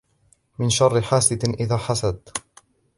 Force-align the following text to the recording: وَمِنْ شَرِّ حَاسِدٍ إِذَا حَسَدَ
وَمِنْ 0.59 0.69
شَرِّ 0.69 1.01
حَاسِدٍ 1.01 1.43
إِذَا 1.49 1.77
حَسَدَ 1.77 2.29